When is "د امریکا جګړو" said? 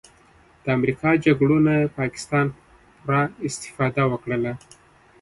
0.63-1.57